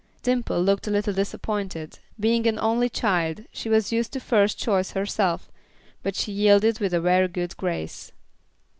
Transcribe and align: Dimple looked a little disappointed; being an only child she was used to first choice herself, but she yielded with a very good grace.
Dimple 0.23 0.63
looked 0.63 0.87
a 0.87 0.89
little 0.89 1.13
disappointed; 1.13 1.99
being 2.19 2.47
an 2.47 2.57
only 2.57 2.89
child 2.89 3.43
she 3.51 3.69
was 3.69 3.91
used 3.91 4.11
to 4.13 4.19
first 4.19 4.57
choice 4.57 4.93
herself, 4.93 5.51
but 6.01 6.15
she 6.15 6.31
yielded 6.31 6.79
with 6.79 6.95
a 6.95 6.99
very 6.99 7.27
good 7.27 7.55
grace. 7.55 8.11